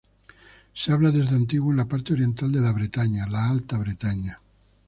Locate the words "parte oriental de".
1.87-2.59